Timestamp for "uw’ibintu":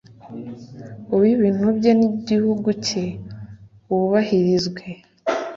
1.13-1.65